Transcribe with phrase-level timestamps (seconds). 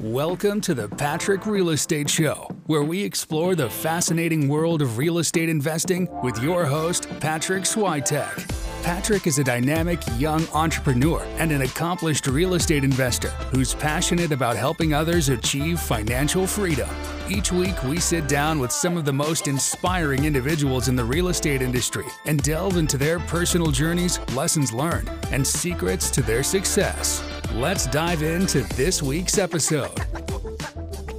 [0.00, 5.18] Welcome to the Patryk Real Estate Show, where we explore the fascinating world of real
[5.18, 8.59] estate investing with your host, Patryk Swietek.
[8.82, 14.56] Patryk is a dynamic young entrepreneur and an accomplished real estate investor who's passionate about
[14.56, 16.88] helping others achieve financial freedom.
[17.28, 21.28] Each week, we sit down with some of the most inspiring individuals in the real
[21.28, 27.22] estate industry and delve into their personal journeys, lessons learned, and secrets to their success.
[27.52, 29.92] Let's dive into this week's episode.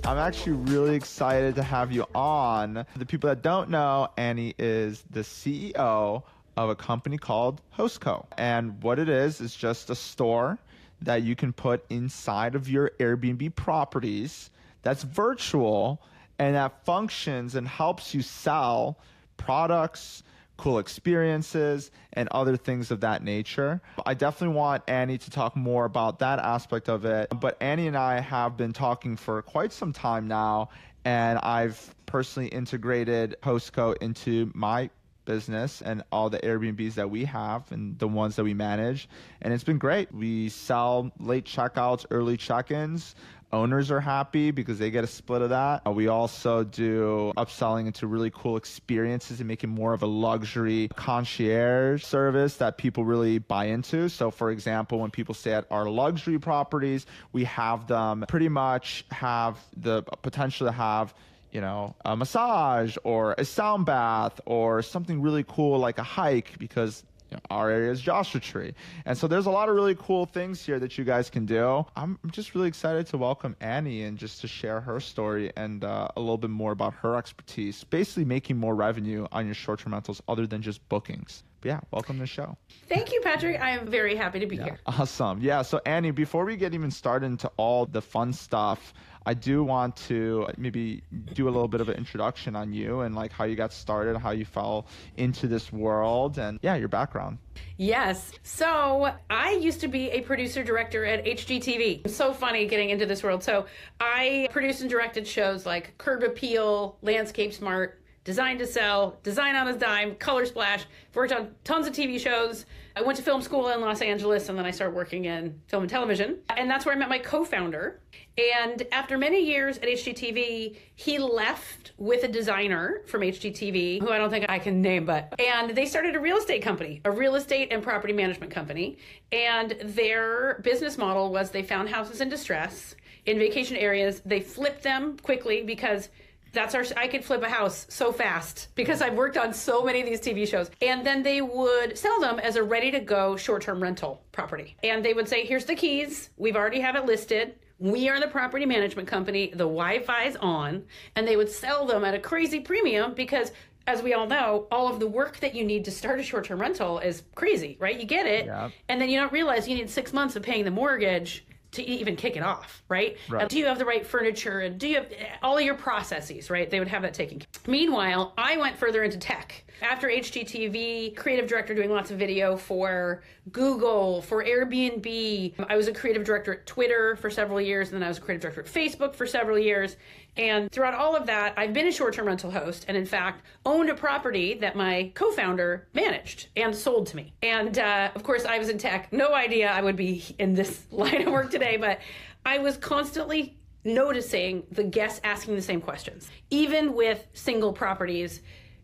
[0.04, 2.86] I'm actually really excited to have you on.
[2.96, 6.24] The people that don't know, Annie is the CEO
[6.58, 8.26] of a company called HostCo.
[8.38, 10.60] And what it is, is just a store
[11.02, 14.52] that you can put inside of your Airbnb properties
[14.84, 16.02] that's virtual
[16.40, 18.98] and that functions and helps you sell
[19.38, 20.24] products,
[20.58, 23.82] cool experiences, and other things of that nature.
[24.06, 27.30] I definitely want Annie to talk more about that aspect of it.
[27.40, 30.70] But Annie and I have been talking for quite some time now,
[31.06, 34.90] and I've personally integrated HostCo into my
[35.26, 39.10] business and all the Airbnbs that we have and the ones that we manage.
[39.42, 40.14] And it's been great.
[40.14, 43.16] We sell late checkouts, early check ins.
[43.54, 45.82] Owners are happy because they get a split of that.
[45.86, 50.88] Uh, we also do upselling into really cool experiences and making more of a luxury
[50.96, 54.08] concierge service that people really buy into.
[54.08, 59.04] So, for example, when people stay at our luxury properties, we have them pretty much
[59.12, 61.14] have the potential to have
[61.52, 66.58] you know, a massage or a sound bath or something really cool like a hike
[66.60, 68.74] because you know, our area is Joshua Tree.
[69.06, 71.86] And so there's a lot of really cool things here that you guys can do.
[71.96, 76.10] I'm just really excited to welcome Annie and just to share her story and uh,
[76.16, 79.94] a little bit more about her expertise, basically making more revenue on your short term
[79.94, 81.44] rentals other than just bookings.
[81.62, 82.58] But yeah, welcome to the show.
[82.90, 83.62] Thank you, Patryk.
[83.62, 84.64] I am very happy to be yeah.
[84.64, 84.80] here.
[84.88, 85.40] Awesome.
[85.42, 85.62] Yeah.
[85.62, 88.94] So, Annie, before we get even started into all the fun stuff,
[89.26, 91.04] I do want to uh, maybe
[91.34, 94.18] do a little bit of an introduction on you and like how you got started,
[94.18, 94.88] how you fell
[95.18, 97.38] into this world, and yeah, your background.
[97.78, 98.32] Yes.
[98.44, 102.10] So I used to be a producer director at HGTV.
[102.10, 103.44] So funny getting into this world.
[103.44, 103.66] So
[104.00, 109.68] I produced and directed shows like Curb Appeal, Landscape Smart, Design to Sell, Design on
[109.68, 110.86] a Dime, Color Splash.
[111.14, 112.66] Worked on tons of TV shows.
[112.96, 115.84] I went to film school in Los Angeles and then I started working in film
[115.84, 116.40] and television.
[116.50, 118.02] And that's where I met my co founder.
[118.38, 124.18] And after many years at HGTV, he left with a designer from HGTV, who I
[124.18, 127.36] don't think I can name, but, and they started a real estate company, a real
[127.36, 128.98] estate and property management company.
[129.32, 134.84] And their business model was they found houses in distress in vacation areas, they flipped
[134.84, 136.10] them quickly because
[136.54, 140.02] that's our i could flip a house so fast because i've worked on so many
[140.02, 140.70] of these tv shows.
[140.82, 144.76] And then they would sell them as a ready to go short-term rental property.
[144.84, 146.30] And they would say here's the keys.
[146.38, 147.56] We've already have it listed.
[147.80, 149.48] We are the property management company.
[149.52, 150.84] The wi-fi is on.
[151.16, 153.52] And they would sell them at a crazy premium because
[153.88, 156.46] as we all know, all of the work that you need to start a short
[156.46, 158.00] term rental is crazy, right?
[158.00, 158.46] You get it,
[158.90, 162.16] and then you don't realize you need six months of paying the mortgage to even
[162.16, 163.18] kick it off, right?
[163.30, 163.48] right.
[163.50, 166.50] do you have the right furniture and do you have eh, all of your processes,
[166.50, 166.70] right?
[166.70, 167.42] They would have that taken.
[167.68, 169.64] Meanwhile, I went further into tech.
[169.82, 175.56] After HGTV, creative director doing lots of video for Google, for Airbnb.
[175.68, 178.22] I was a creative director at Twitter for several years, and then I was a
[178.22, 179.98] creative director at Facebook for several years.
[180.38, 183.44] And throughout all of that, I've been a short term rental host and, in fact,
[183.66, 187.34] owned a property that my co founder managed and sold to me.
[187.42, 189.12] And uh, of course, I was in tech.
[189.12, 192.02] No idea I would be in this line of work today, but
[192.46, 196.30] I was constantly noticing the guests asking the same questions.
[196.52, 198.42] Even with single properties,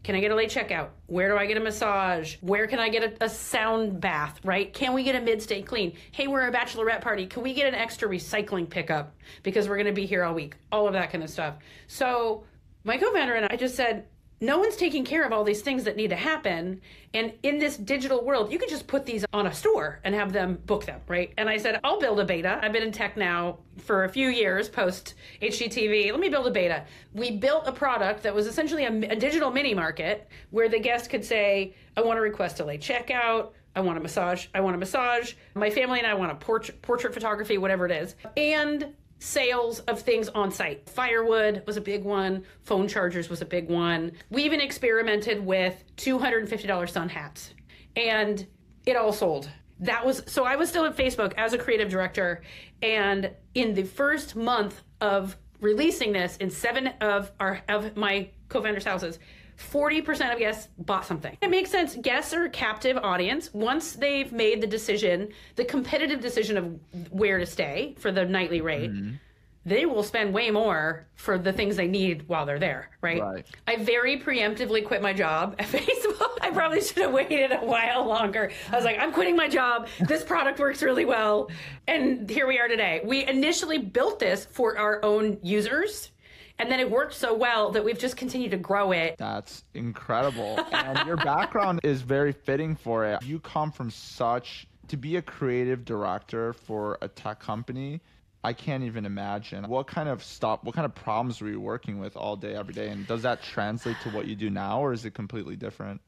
[0.07, 0.91] can I get a late checkout?
[1.07, 2.37] Where do I get a massage?
[2.39, 4.73] Where can I get a, a sound bath, right?
[4.73, 5.97] Can we get a mid stay clean?
[6.13, 7.25] Hey, we're a bachelorette party.
[7.25, 9.13] Can we get an extra recycling pickup
[9.43, 10.55] because we're going to be here all week?
[10.71, 11.55] All of that kind of stuff.
[11.87, 12.45] So,
[12.85, 14.05] my co founder and I just said,
[14.39, 16.81] no one's taking care of all these things that need to happen.
[17.13, 20.31] And in this digital world, you can just put these on a store and have
[20.31, 21.33] them book them, right?
[21.37, 22.59] And I said, I'll build a beta.
[22.61, 26.11] I've been in tech now for a few years post HGTV.
[26.11, 26.85] Let me build a beta.
[27.13, 31.09] We built a product that was essentially a, a digital mini market where the guest
[31.09, 33.49] could say, I want to request a late checkout.
[33.75, 34.47] I want a massage.
[34.53, 35.33] I want a massage.
[35.55, 38.15] My family and I want a portrait, portrait photography, whatever it is.
[38.35, 40.89] And sales of things on site.
[40.89, 44.11] Firewood was a big one, phone chargers was a big one.
[44.29, 47.53] We even experimented with $250 sun hats
[47.95, 48.45] and
[48.85, 49.49] it all sold.
[49.79, 52.41] That was so I was still at Facebook as a creative director
[52.81, 58.85] and in the first month of releasing this in 7 of our of my co-founders
[58.85, 59.19] houses
[59.57, 61.37] 40% of guests bought something.
[61.41, 61.95] It makes sense.
[61.95, 63.53] Guests are a captive audience.
[63.53, 68.61] Once they've made the decision, the competitive decision of where to stay for the nightly
[68.61, 69.15] rate, mm-hmm.
[69.65, 73.21] they will spend way more for the things they need while they're there, right?
[73.21, 73.45] Right.
[73.65, 76.37] I very preemptively quit my job at Facebook.
[76.41, 78.51] I probably should have waited a while longer.
[78.71, 79.87] I was like, I'm quitting my job.
[80.07, 81.49] This product works really well.
[81.87, 83.01] And here we are today.
[83.03, 86.11] We initially built this for our own users.
[86.59, 89.15] And then it worked so well that we've just continued to grow it.
[89.17, 90.59] That's incredible.
[90.71, 93.21] and your background is very fitting for it.
[93.23, 98.01] You come from such to be a creative director for a tech company.
[98.43, 101.99] I can't even imagine what kind of stop, what kind of problems were you working
[101.99, 104.93] with all day, every day, and does that translate to what you do now, or
[104.93, 106.01] is it completely different?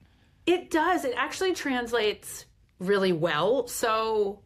[0.45, 1.05] It does.
[1.05, 2.45] It actually translates
[2.79, 3.67] really well.
[3.67, 4.39] So,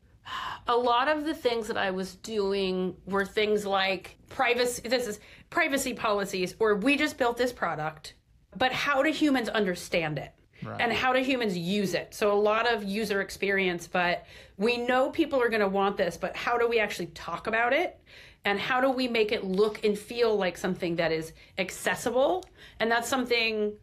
[0.68, 4.88] a lot of the things that I was doing were things like privacy.
[4.88, 5.20] This is
[5.54, 8.16] privacy policies, or we just built this product,
[8.58, 10.32] but how do humans understand it?
[10.64, 10.82] Right.
[10.82, 12.14] And how do humans use it?
[12.14, 14.26] So, a lot of user experience, but
[14.58, 17.74] we know people are going to want this, but how do we actually talk about
[17.74, 18.00] it?
[18.46, 22.44] And how do we make it look and feel like something that is accessible?
[22.80, 23.74] And that's something,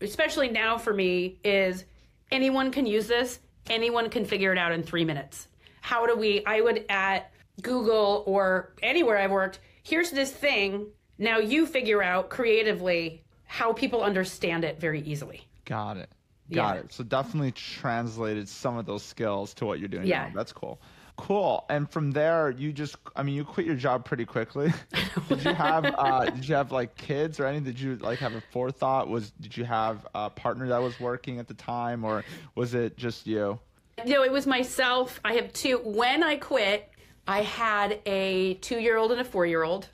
[0.00, 1.84] especially now for me, is
[2.32, 3.38] anyone can use this,
[3.68, 5.48] anyone can figure it out in three minutes.
[5.80, 7.32] How do we, I would at
[7.62, 10.86] Google or anywhere I've worked, here's this thing.
[11.20, 15.46] Now you figure out creatively how people understand it very easily.
[15.66, 16.08] Got it.
[16.50, 16.80] Got yeah.
[16.80, 16.92] it.
[16.92, 20.28] So definitely translated some of those skills to what you're doing yeah.
[20.28, 20.32] now.
[20.34, 20.80] That's cool.
[21.16, 21.66] Cool.
[21.68, 24.72] And from there, you just, I mean, you quit your job pretty quickly.
[25.28, 27.64] did you have, uh, did you have like kids or anything?
[27.64, 29.06] Did you like have a forethought?
[29.06, 32.24] Was, did you have a partner that was working at the time or
[32.54, 33.58] was it just you?
[34.06, 35.20] No, it was myself.
[35.22, 35.78] I have two.
[35.84, 36.90] When I quit,
[37.28, 39.90] I had a two year old and a four year old.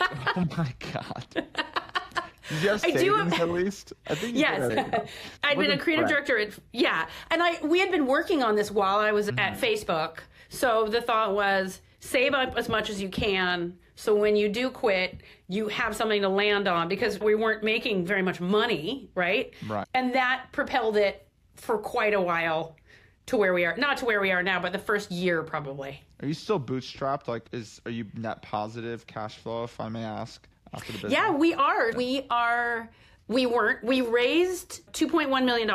[0.00, 1.26] Oh my God.
[1.34, 3.92] Did you have I do have, at least?
[4.06, 5.08] I think yes.
[5.44, 8.70] I'd been a creative director at yeah, and I we had been working on this
[8.70, 9.38] while I was mm-hmm.
[9.38, 10.18] at Facebook.
[10.48, 14.70] So the thought was save up as much as you can so when you do
[14.70, 19.52] quit, you have something to land on because we weren't making very much money, right?
[19.66, 19.88] Right.
[19.92, 22.76] And that propelled it for quite a while
[23.28, 23.76] to where we are.
[23.76, 26.02] Not to where we are now, but the first year probably.
[26.20, 27.28] Are you still bootstrapped?
[27.28, 30.46] Like is are you net positive cash flow if I may ask?
[30.72, 31.12] after the business?
[31.12, 31.92] Yeah, we are.
[31.92, 32.90] We are.
[33.28, 33.84] We weren't.
[33.84, 35.68] We raised $2.1 million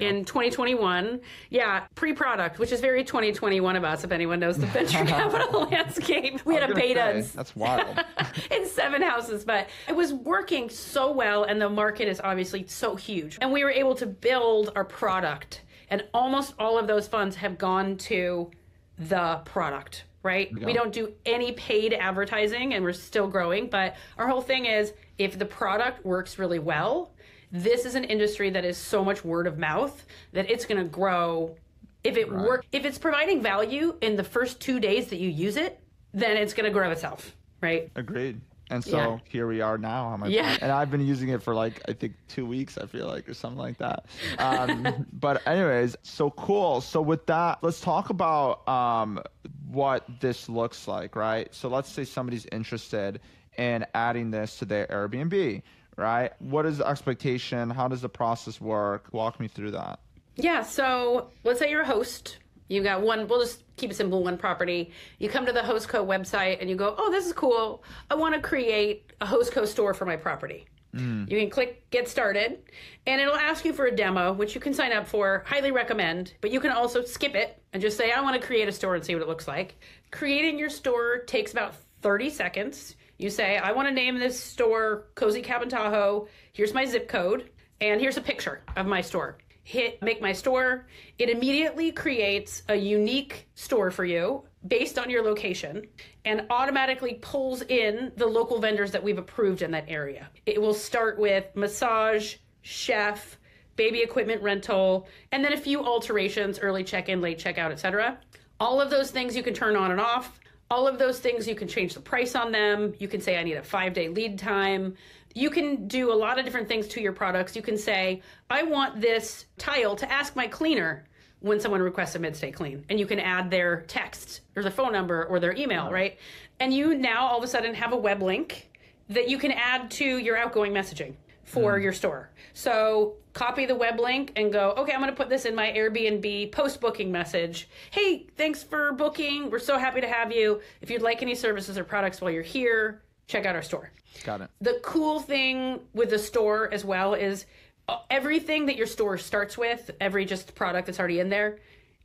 [0.00, 1.20] in 2021.
[1.50, 5.64] Yeah, pre product, which is very 2021 of us, if anyone knows the venture capital
[5.64, 6.44] landscape.
[6.46, 7.22] We had a beta.
[7.22, 8.02] Say, that's wild.
[8.50, 12.96] in seven houses, but it was working so well, and the market is obviously so
[12.96, 13.36] huge.
[13.42, 17.58] And we were able to build our product, and almost all of those funds have
[17.58, 18.50] gone to
[18.98, 20.50] the product right?
[20.58, 24.94] We don't do any paid advertising and we're still growing, but our whole thing is
[25.18, 27.12] if the product works really well,
[27.52, 30.88] this is an industry that is so much word of mouth that it's going to
[30.88, 31.54] grow.
[32.02, 32.44] If it right.
[32.44, 35.78] work if it's providing value in the first 2 days that you use it,
[36.12, 37.90] then it's going to grow itself, right?
[37.94, 38.40] Agreed.
[38.74, 39.18] And so yeah.
[39.28, 40.58] here we are now on my yeah.
[40.60, 43.34] and I've been using it for like I think two weeks I feel like or
[43.34, 44.06] something like that.
[44.38, 46.80] Um, but anyways, so cool.
[46.80, 49.22] So with that, let's talk about um,
[49.70, 51.54] what this looks like, right?
[51.54, 53.20] So let's say somebody's interested
[53.56, 55.62] in adding this to their Airbnb,
[55.96, 56.32] right?
[56.40, 57.70] What is the expectation?
[57.70, 59.06] How does the process work?
[59.12, 60.00] Walk me through that.
[60.34, 60.64] Yeah.
[60.64, 62.38] So let's say you're a host
[62.68, 64.92] you got one, we'll just keep it simple, one property.
[65.18, 67.84] You come to the HostCo website and you go, oh, this is cool.
[68.10, 70.66] I want to create a HostCo store for my property.
[70.94, 71.30] Mm.
[71.30, 72.58] You can click get started
[73.06, 75.44] and it'll ask you for a demo, which you can sign up for.
[75.46, 78.68] Highly recommend, but you can also skip it and just say, I want to create
[78.68, 79.78] a store and see what it looks like.
[80.10, 82.96] Creating your store takes about 30 seconds.
[83.18, 86.28] You say, I want to name this store Cozy Cabin Tahoe.
[86.52, 90.86] Here's my zip code and here's a picture of my store hit make my store.
[91.18, 95.86] It immediately creates a unique store for you based on your location
[96.24, 100.28] and automatically pulls in the local vendors that we've approved in that area.
[100.46, 103.38] It will start with massage, chef,
[103.76, 108.18] baby equipment rental, and then a few alterations, early check-in, late checkout, etc.
[108.60, 110.38] All of those things you can turn on and off.
[110.70, 112.94] All of those things you can change the price on them.
[112.98, 114.94] You can say I need a 5-day lead time
[115.34, 117.54] you can do a lot of different things to your products.
[117.56, 121.04] You can say, I want this tile to ask my cleaner
[121.40, 122.84] when someone requests a mid-stay clean.
[122.88, 126.18] And you can add their text or their phone number or their email, right?
[126.60, 128.70] And you now all of a sudden have a web link
[129.10, 131.82] that you can add to your outgoing messaging for mm.
[131.82, 132.30] your store.
[132.54, 135.70] So copy the web link and go, okay, I'm going to put this in my
[135.72, 137.68] Airbnb post booking message.
[137.90, 139.50] Hey, thanks for booking.
[139.50, 140.62] We're so happy to have you.
[140.80, 143.90] If you'd like any services or products while you're here, check out our store.
[144.24, 144.50] Got it.
[144.60, 147.46] The cool thing with the store as well is
[147.88, 151.58] uh, everything that your store starts with, every just product that's already in there,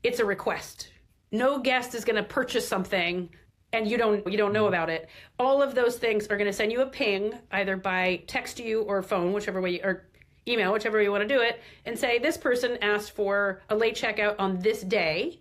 [0.04, 0.90] it's a request.
[1.32, 3.30] No guest is going to purchase something
[3.72, 6.54] and you don't you don't know about it all of those things are going to
[6.54, 10.06] send you a ping either by text to you or phone whichever way you, or
[10.48, 13.76] email whichever way you want to do it and say this person asked for a
[13.76, 15.40] late checkout on this day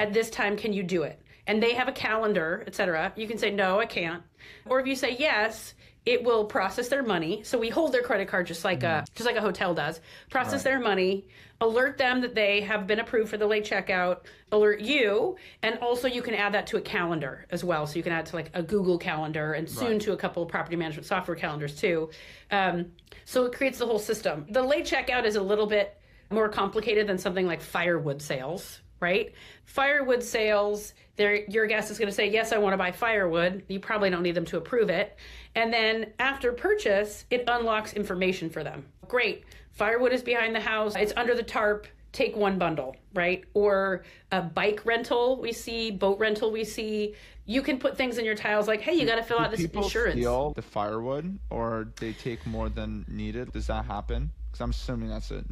[0.00, 3.38] at this time can you do it and they have a calendar etc you can
[3.38, 4.22] say no i can't.
[4.66, 5.74] Or if you say yes
[6.08, 7.42] it will process their money.
[7.42, 10.00] So we hold their credit card just like a just like a hotel does.
[10.30, 11.26] Process their money
[11.60, 16.08] alert them that they have been approved for the late checkout alert you and also
[16.08, 17.86] you can add that to a calendar as well.
[17.86, 20.48] So you can add to like a google calendar and soon to a couple of
[20.48, 22.08] property management software calendars too.
[22.50, 22.92] Um,
[23.26, 24.46] so it creates the whole system.
[24.48, 26.00] The late checkout is a little bit
[26.30, 29.32] more complicated than something like firewood sales right?
[29.64, 33.64] Firewood sales your guest is going to say yes i want to buy firewood.
[33.68, 35.16] You probably don't need them to approve it.
[35.54, 38.86] And then after purchase it unlocks information for them.
[39.08, 43.44] Great firewood is behind the house it's under the tarp take one bundle right?
[43.54, 47.14] Or a bike rental we see boat rental we see.
[47.46, 49.60] You can put things in your tiles like hey you got to fill out this
[49.60, 50.14] People insurance.
[50.14, 53.52] steal the firewood, or they take more than needed.
[53.52, 54.30] Does that happen?
[54.46, 55.42] Because I'm assuming that's a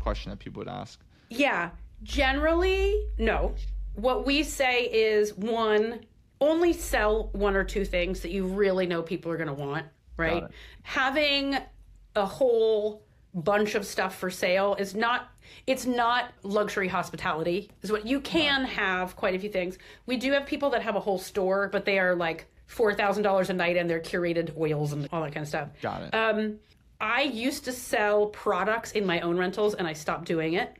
[0.00, 0.98] question that people would ask.
[1.30, 1.70] Yeah,
[2.02, 3.54] generally, no.
[3.94, 6.00] What we say is one,
[6.40, 9.86] only sell one or two things that you really know people are going to want,
[10.16, 10.44] right?
[10.82, 11.56] Having
[12.14, 13.02] a whole
[13.34, 15.28] bunch of stuff for sale is not
[15.66, 19.76] it's not luxury hospitality is what you can have quite a few things
[20.06, 23.52] we do have people that have a whole store but they are like $4000 a
[23.52, 26.14] night and they're curated oils and all that kind of stuff Got it.
[26.14, 26.58] um,
[27.00, 30.74] I used to sell products in my own rentals and I stopped doing it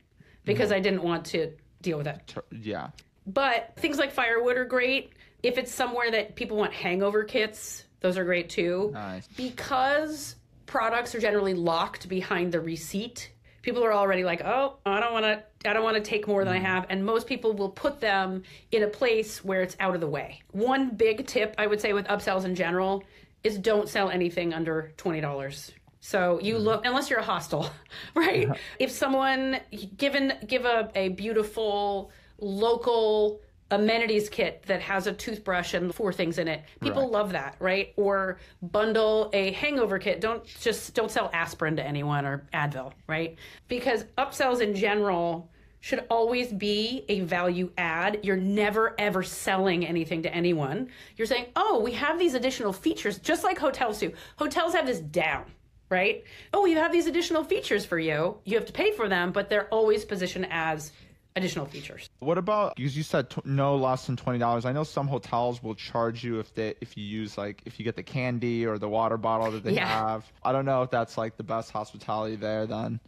[0.48, 0.76] because mm-hmm.
[0.76, 2.34] I didn't want to deal with that.
[2.50, 2.88] Yeah.
[3.26, 5.12] But things like firewood are great.
[5.42, 8.90] If it's somewhere that people want hangover kits, those are great too.
[8.92, 9.28] Nice.
[9.36, 10.34] Because
[10.66, 13.30] products are generally locked behind the receipt,
[13.62, 16.44] people are already like, "Oh, I don't want to I don't want to take more
[16.44, 16.62] than I mm.
[16.62, 20.08] have." And most people will put them in a place where it's out of the
[20.08, 20.42] way.
[20.52, 23.04] One big tip I would say with upsells in general
[23.44, 25.72] is don't sell anything under $20.
[26.00, 26.64] So you mm-hmm.
[26.64, 27.70] look unless you're a hostel,
[28.14, 28.48] right?
[28.78, 29.60] If someone
[29.96, 33.40] given give a, a beautiful local
[33.70, 36.62] amenities kit that has a toothbrush and four things in it.
[36.80, 37.10] People Right.
[37.10, 37.92] love that, right?
[37.96, 40.20] Or bundle a hangover kit.
[40.20, 43.36] Don't just don't sell aspirin to anyone or Advil, right?
[43.68, 45.50] Because upsells in general
[45.80, 48.20] should always be a value add.
[48.22, 50.88] You're never ever selling anything to anyone.
[51.16, 54.12] You're saying, "Oh, we have these additional features just like hotels do.
[54.36, 55.44] Hotels have this down."
[55.90, 56.24] Right?
[56.52, 58.36] Oh, you have these additional features for you.
[58.44, 60.92] You have to pay for them, but they're always positioned as
[61.36, 62.10] additional features.
[62.18, 64.64] What about because you said t- no less than twenty dollars?
[64.64, 67.84] I know some hotels will charge you if they if you use like if you
[67.84, 69.86] get the candy or the water bottle that they Yeah.
[69.86, 70.30] have.
[70.42, 73.00] I don't know if that's like the best hospitality there then,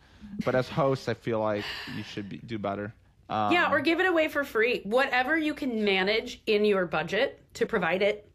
[0.45, 1.65] but as hosts, I feel like
[1.97, 2.95] you should be, do better.
[3.29, 4.81] Um, Yeah, or give it away for free.
[4.85, 8.30] Whatever you can manage in your budget to provide it.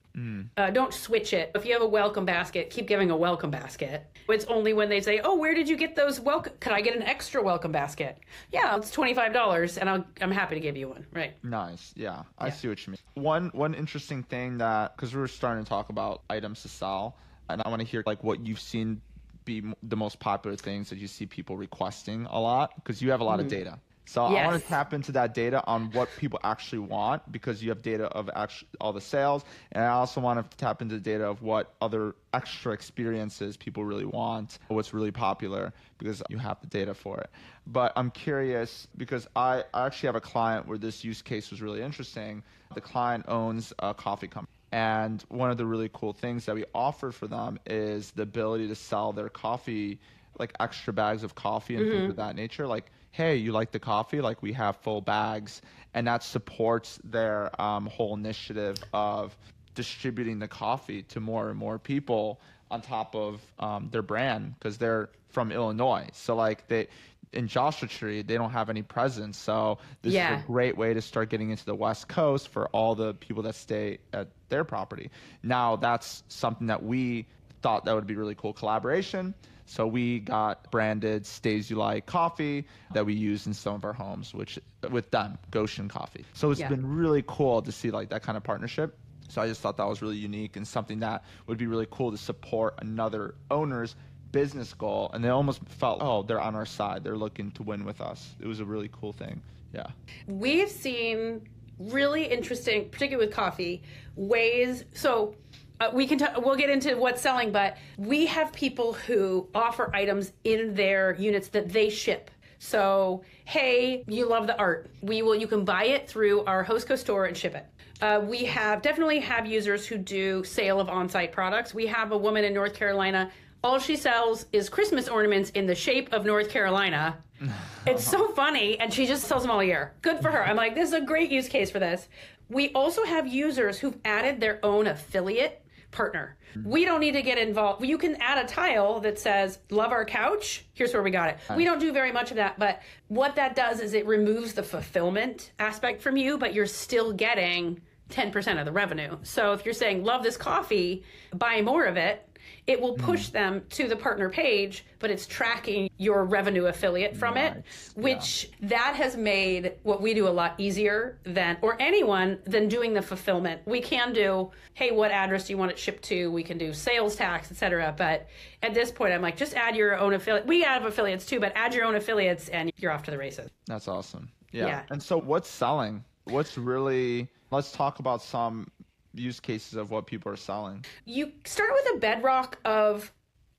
[0.57, 1.51] Uh, don't switch it.
[1.55, 4.05] If you have a welcome basket, keep giving a welcome basket.
[4.29, 6.53] It's only when they say, "Oh, where did you get those welcome?
[6.59, 8.17] Could I get an extra welcome basket?"
[8.51, 11.05] Yeah, it's twenty five dollars, and I'll, I'm happy to give you one.
[11.11, 11.33] Right?
[11.43, 11.93] Nice.
[11.95, 13.23] Yeah, I see what you mean.
[13.23, 17.17] One one interesting thing that because we were starting to talk about items to sell,
[17.49, 19.01] and I want to hear like what you've seen
[19.45, 23.21] be the most popular things that you see people requesting a lot because you have
[23.21, 23.79] a lot of data.
[24.05, 24.63] So I want Mm-hmm.
[24.63, 28.29] To tap into that data on what people actually want because you have data of
[28.35, 31.73] actually all the sales, and I also want to tap into the data of what
[31.81, 37.17] other extra experiences people really want, what's really popular because you have the data for
[37.19, 37.29] it.
[37.67, 41.61] But I'm curious because I, I actually have a client where this use case was
[41.61, 42.43] really interesting.
[42.73, 44.49] The client owns a coffee company.
[44.71, 48.67] And one of the really cool things that we offer for them is the ability
[48.67, 49.99] to sell their coffee,
[50.37, 52.67] like extra bags of coffee and things of that nature.
[52.67, 54.19] Like, hey, you like the coffee?
[54.19, 55.61] Like, we have full bags.
[55.93, 59.35] And that supports their um, whole initiative of
[59.73, 64.77] distributing the coffee to more and more people on top of um, their brand because
[64.77, 66.09] they're from Illinois.
[66.11, 66.87] So, like, they
[67.31, 69.37] in Joshua Tree, they don't have any presence.
[69.37, 70.35] So, this Yeah.
[70.35, 73.43] is a great way to start getting into the West Coast for all the people
[73.43, 75.09] that stay at their property.
[75.41, 77.27] Now, that's something that we
[77.65, 79.33] thought that would be really cool collaboration.
[79.65, 83.91] So we got branded Stays You Like coffee that we use in some of our
[83.91, 84.59] homes, which
[84.91, 86.23] with them, Goshen Coffee.
[86.33, 86.69] So it's Yeah.
[86.69, 88.99] been really cool to see like that kind of partnership.
[89.29, 92.11] So I just thought that was really unique and something that would be really cool
[92.11, 93.95] to support another owner's
[94.31, 95.09] business goal.
[95.11, 97.03] And they almost felt, oh, they're on our side.
[97.03, 98.35] They're looking to win with us.
[98.39, 99.41] It was a really cool thing.
[99.73, 99.87] Yeah.
[100.27, 103.81] We've seen really interesting, particularly with coffee,
[104.15, 104.85] ways.
[104.93, 105.33] So
[105.79, 109.93] uh, we can t- we'll get into what's selling, but we have people who offer
[109.93, 112.31] items in their units that they ship.
[112.59, 114.89] So, hey, you love the art.
[115.01, 117.65] We will you can buy it through our HostCo store and ship it.
[118.01, 121.73] Uh, we have definitely have users who do sale of on-site products.
[121.73, 123.31] We have a woman in North Carolina.
[123.63, 127.17] All she sells is Christmas ornaments in the shape of North Carolina.
[127.85, 129.93] it's so funny, and she just sells them all year.
[130.01, 130.45] Good for her.
[130.45, 132.07] I'm like, this is a great use case for this.
[132.49, 135.64] We also have users who've added their own affiliate
[135.95, 136.37] partner.
[136.63, 137.83] We don't need to get involved.
[137.83, 140.65] You can add a tile that says, Love our couch.
[140.73, 141.37] Here's where we got it.
[141.57, 144.63] We don't do very much of that, but what that does is it removes the
[144.63, 149.17] fulfillment aspect from you, but you're still getting 10% of the revenue.
[149.23, 152.34] So if you're saying, Love this coffee, buy more of it,
[152.67, 153.33] it will push mm.
[153.33, 157.63] them to the partner page, but it's tracking your revenue affiliate from it,
[157.95, 162.93] which that has made what we do a lot easier than, or anyone than doing
[162.93, 163.61] the fulfillment.
[163.65, 166.31] We can do, hey, what address do you want it shipped to?
[166.31, 167.93] We can do sales tax, etc.
[167.95, 168.27] But
[168.63, 170.47] at this point, I'm like, just add your own affiliate.
[170.47, 173.51] We have affiliates too, but add your own affiliates and you're off to the races.
[173.67, 174.29] That's awesome.
[174.51, 174.67] Yeah.
[174.67, 174.83] Yeah.
[174.89, 176.03] And so what's selling?
[176.23, 178.69] What's really let's talk about some
[179.15, 180.85] use cases of what people are selling.
[181.05, 183.11] you start with a bedrock of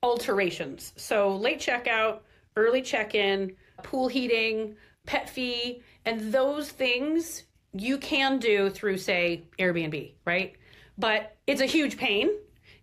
[0.03, 0.93] alterations.
[0.95, 2.19] So late checkout,
[2.55, 10.13] early check-in, pool heating, pet fee, and those things you can do through say Airbnb,
[10.25, 10.53] right?
[10.97, 12.29] But it's a huge pain.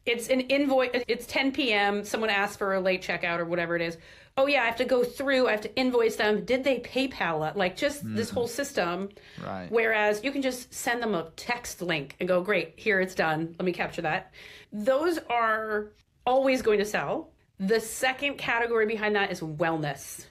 [0.06, 2.04] It's an invoice it's 10 p.m.
[2.04, 3.96] someone asks for a late checkout or whatever it is.
[4.36, 6.44] Oh yeah, I have to go through, I have to invoice them.
[6.44, 7.56] Did they PayPal it?
[7.56, 8.34] Like just this mm-hmm.
[8.34, 9.10] whole system.
[9.44, 9.68] Right.
[9.70, 13.54] Whereas you can just send them a text link and go, great, here it's done.
[13.58, 14.32] Let me capture that.
[14.72, 15.92] Those are
[16.26, 17.30] always going to sell.
[17.60, 20.26] The second category behind that is wellness.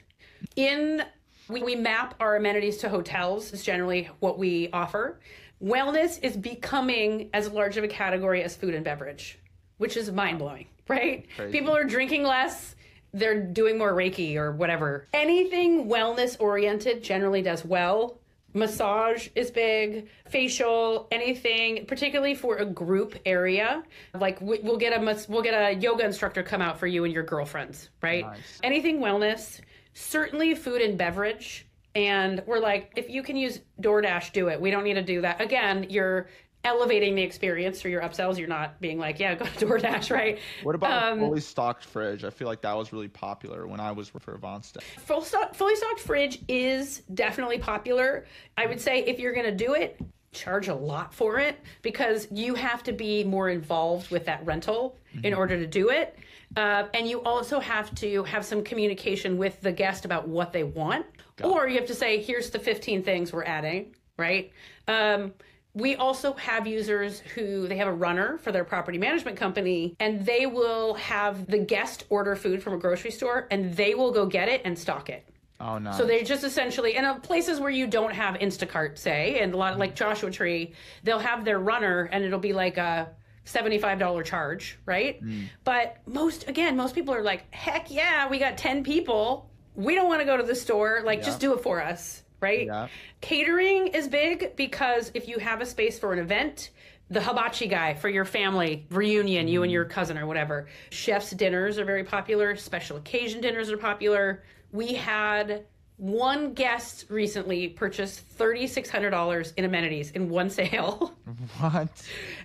[0.58, 1.04] In
[1.48, 5.20] we, we map our amenities to hotels is generally what we offer.
[5.64, 9.40] Wellness is becoming as large of a category as food and beverage,
[9.78, 11.26] which is mind blowing, right?
[11.52, 12.76] People are drinking less,
[13.14, 15.08] they're doing more Reiki or whatever.
[15.14, 18.20] Anything wellness oriented generally does well.
[18.56, 23.84] Massage is big, facial, anything, particularly for a group area.
[24.14, 27.14] Like we- we'll get a we'll get a yoga instructor come out for you and
[27.14, 28.24] your girlfriends, right?
[28.62, 29.60] Anything wellness,
[29.94, 31.68] certainly food and beverage.
[31.96, 34.60] And we're like, if you can use DoorDash, do it.
[34.60, 35.40] We don't need to do that.
[35.42, 36.28] Again, you're
[36.64, 38.38] elevating the experience through your upsells.
[38.38, 40.40] You're not being like, yeah, go to DoorDash, right?
[40.64, 42.24] What about Um, a fully stocked fridge?
[42.24, 45.76] I feel like that was really popular when I was for Avance full stock, fully
[45.76, 48.26] stocked fridge is definitely popular.
[48.58, 50.00] I would say if you're going to do it,
[50.32, 54.98] charge a lot for it because you have to be more involved with that rental
[55.24, 56.18] in order to do it.
[56.56, 60.64] Uh, and you also have to have some communication with the guest about what they
[60.64, 61.06] want.
[61.44, 64.52] or you have to say, here's the 15 things we're adding, right?
[64.88, 65.34] Um,
[65.74, 70.26] we also have users who they have a runner for their property management company and
[70.26, 74.26] they will have the guest order food from a grocery store and they will go
[74.26, 75.28] get it and stock it.
[75.60, 75.92] Oh no.
[75.94, 79.58] So they're just essentially, and uh, places where you don't have Instacart, say, and a
[79.58, 83.10] lot of like Joshua Tree, they'll have their runner and it'll be like a
[83.46, 85.22] $75 charge, right?
[85.64, 89.50] But most, again, most people are like, heck yeah, we got 10 people.
[89.76, 91.02] We don't want to go to the store.
[91.04, 92.68] Like, just do it for us, right?
[92.68, 92.88] Yeah.
[93.22, 96.70] Catering is big because if you have a space for an event,
[97.10, 99.90] the hibachi guy for your family reunion, you and your mm.
[99.90, 100.68] cousin or whatever.
[100.92, 102.56] Chef's dinners are very popular.
[102.56, 104.44] Special occasion dinners are popular.
[104.72, 105.66] We had
[105.98, 111.14] one guest recently purchase $3,600 in amenities in one sale.
[111.60, 111.90] what?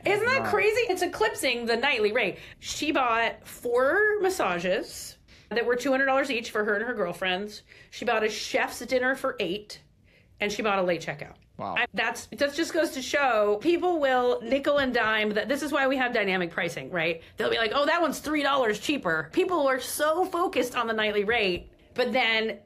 [0.05, 0.83] Isn't that crazy?
[0.89, 2.39] It's eclipsing the nightly rate.
[2.61, 5.17] She bought four massages
[5.49, 7.63] that were $200 each for her and her girlfriends.
[7.91, 9.81] She bought a chef's dinner for eight,
[10.41, 11.35] and she bought a late checkout.
[11.57, 11.75] Wow.
[11.77, 15.73] I, that's that just goes to show people will nickel and dime that this is
[15.73, 17.21] why we have dynamic pricing, right?
[17.37, 20.93] They'll be like, "Oh, that one's three dollars cheaper." People are so focused on the
[20.93, 22.59] nightly rate, but then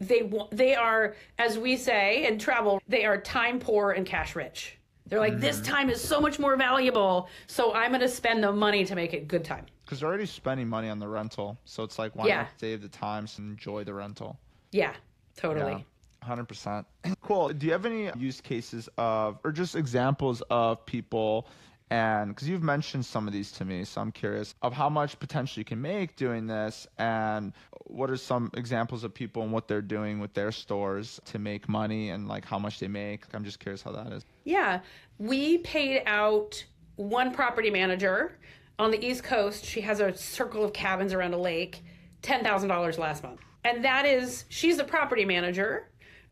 [0.00, 4.78] they they are, as we say in travel, they are time poor and cash rich.
[5.06, 5.72] They're like, "This mm-hmm.
[5.72, 9.12] time is so much more valuable, so I'm going to spend the money to make
[9.12, 12.26] it good time." Because they're already spending money on the rental, so it's like why
[12.26, 12.42] Yeah.
[12.42, 14.38] not save the time and enjoy the rental?
[14.72, 14.94] Yeah,
[15.36, 15.72] totally.
[15.72, 15.78] Yeah.
[16.22, 16.86] Hundred percent.
[17.22, 17.48] Cool.
[17.50, 21.48] Do you have any use cases of, or just examples of people,
[21.90, 25.18] and because you've mentioned some of these to me, so I'm curious of how much
[25.18, 27.52] potential you can make doing this, and
[27.86, 31.68] what are some examples of people and what they're doing with their stores to make
[31.68, 33.24] money, and like how much they make.
[33.32, 34.24] I'm just curious how that is.
[34.44, 34.80] Yeah,
[35.18, 36.62] we paid out
[36.96, 38.38] one property manager
[38.78, 39.64] on the East Coast.
[39.64, 41.82] She has a circle of cabins around a lake,
[42.22, 43.40] $10,000 last month.
[43.64, 45.88] And that is, she's the property manager,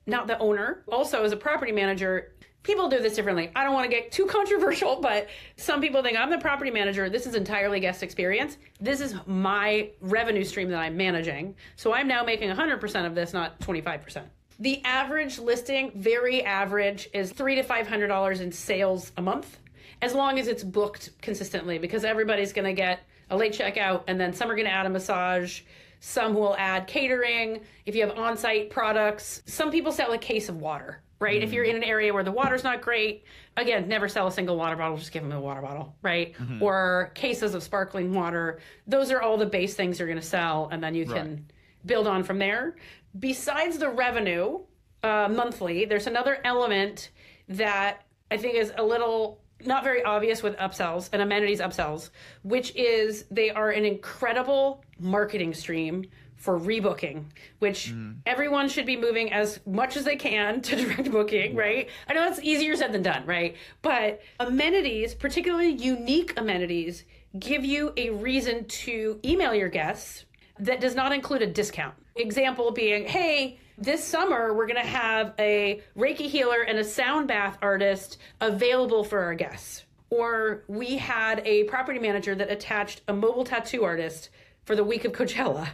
[0.09, 0.83] not the owner.
[0.89, 3.51] Also, as a property manager, people do this differently.
[3.55, 7.09] I don't want to get too controversial, but some people think I'm the property manager.
[7.09, 8.57] This is entirely guest experience.
[8.81, 11.55] This is my revenue stream that I'm managing.
[11.77, 14.25] So I'm now making 100% of this, not 25%.
[14.61, 19.61] The average listing, very average, is three to five hundred dollars in sales a month,
[20.03, 22.99] as long as it's booked consistently, because everybody's going to get
[23.31, 25.61] a late checkout, and then some are going to add a massage.
[26.01, 27.61] Some will add catering.
[27.87, 31.41] If you have on-site products, some people sell a case of water, right?
[31.41, 31.45] Mm.
[31.45, 33.25] If you're in an area where the water's not great,
[33.57, 36.35] again, never sell a single water bottle, just give them a water bottle, right?
[36.35, 36.63] Mm-hmm.
[36.63, 38.61] Or cases of sparkling water.
[38.87, 41.43] Those are all the base things you're going to sell, and then you can right.
[41.87, 42.77] build on from there.
[43.19, 44.61] Besides the revenue
[45.03, 47.11] uh, monthly, there's another element
[47.49, 52.11] that I think is a little not very obvious with upsells and amenities upsells,
[52.43, 56.05] which is they are an incredible marketing stream
[56.37, 57.25] for rebooking,
[57.59, 58.15] which mm.
[58.25, 61.91] everyone should be moving as much as they can to direct booking, right?
[62.09, 63.57] I know that's easier said than done, right?
[63.83, 67.05] But amenities, particularly unique amenities,
[67.39, 70.25] give you a reason to email your guests
[70.61, 71.95] that does not include a discount.
[72.17, 77.29] Example being, hey, this summer we're going to have a Reiki healer and a sound
[77.29, 79.85] bath artist available for our guests.
[80.11, 84.31] Or we had a property manager that attached a mobile tattoo artist
[84.65, 85.69] for the week of Coachella.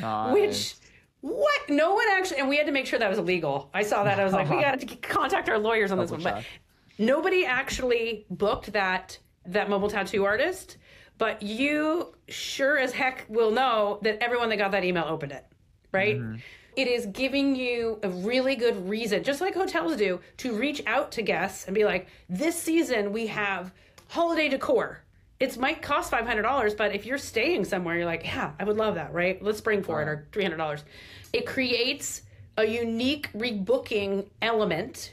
[0.00, 0.32] Nice.
[0.32, 0.74] Which
[1.20, 1.68] what?
[1.68, 3.70] No one actually, and we had to make sure that was illegal.
[3.72, 4.18] I saw that.
[4.20, 6.22] I was like, we got to contact our lawyers on this one.
[6.22, 6.44] But
[6.98, 10.76] nobody actually booked that that mobile tattoo artist.
[11.18, 15.46] But you sure as heck will know that everyone that got that email opened it,
[15.92, 16.18] right?
[16.18, 16.36] Mm-hmm.
[16.76, 21.10] It is giving you a really good reason, just like hotels do, to reach out
[21.12, 23.72] to guests and be like, this season we have
[24.08, 25.02] holiday decor
[25.38, 28.64] it might cost five hundred dollars, but if you're staying somewhere, you're like, yeah, I
[28.64, 29.42] would love that, right?
[29.42, 30.84] Let's bring for it, or three hundred dollars.
[31.32, 32.22] It creates
[32.56, 35.12] a unique rebooking element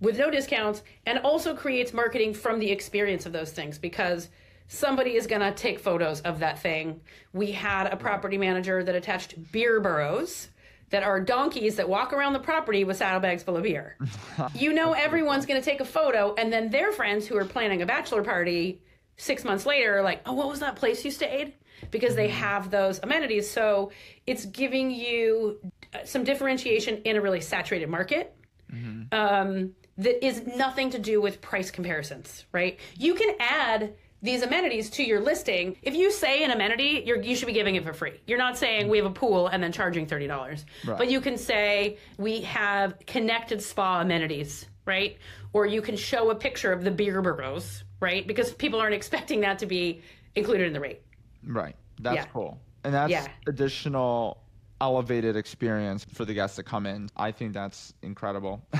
[0.00, 4.28] with no discounts, and also creates marketing from the experience of those things because
[4.68, 7.00] somebody is going to take photos of that thing.
[7.32, 10.48] We had a property manager that attached beer burros
[10.90, 13.96] that are donkeys that walk around the property with saddlebags full of beer.
[14.54, 17.82] you know, everyone's going to take a photo, and then their friends who are planning
[17.82, 18.80] a bachelor party
[19.16, 21.54] six months later, are like, oh, what was that place you stayed?
[21.90, 23.50] Because they have those amenities.
[23.50, 23.92] So
[24.26, 25.60] it's giving you
[25.92, 28.34] uh, some differentiation in a really saturated market.
[28.72, 29.02] Mm-hmm.
[29.12, 32.80] Um, that is nothing to do with price comparisons, right?
[32.96, 35.76] You can add these amenities to your listing.
[35.82, 38.22] If you say an amenity, you should be giving it for free.
[38.26, 40.96] You're not saying we have a pool and then charging thirty dollars, right.
[40.96, 45.18] but you can say we have connected spa amenities, right?
[45.52, 48.26] Or you can show a picture of the beer burros, right?
[48.26, 50.00] Because people aren't expecting that to be
[50.34, 51.02] included in the rate.
[51.46, 51.76] Right.
[52.00, 52.24] That's yeah.
[52.24, 52.58] cool.
[52.82, 53.28] And that's yeah.
[53.46, 54.38] additional
[54.80, 57.10] elevated experience for the guests to come in.
[57.16, 58.66] I think that's incredible.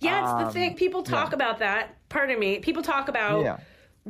[0.00, 0.74] yeah, it's um, the thing.
[0.74, 1.36] People talk yeah.
[1.36, 1.96] about that.
[2.08, 2.60] Pardon me.
[2.60, 3.58] People talk about yeah.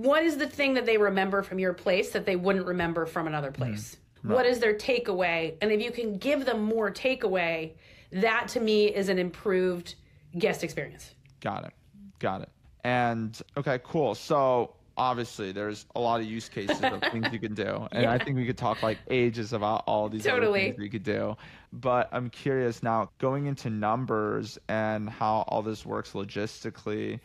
[0.02, 3.26] What is the thing that they remember from your place that they wouldn't remember from
[3.26, 3.62] another mm-hmm.
[3.62, 3.96] place?
[4.24, 4.34] Mm, right.
[4.36, 5.56] What is their takeaway?
[5.60, 7.72] And if you can give them more takeaway,
[8.12, 9.96] that to me is an improved
[10.38, 11.14] guest experience.
[11.40, 11.72] Got it.
[12.18, 12.48] Got it.
[12.84, 14.14] And okay, cool.
[14.14, 18.12] So obviously there's a lot of use cases of things you can do and yeah.
[18.12, 20.64] i think we could talk like ages about all these totally.
[20.64, 21.34] things we could do
[21.72, 27.18] but i'm curious now going into numbers and how all this works logistically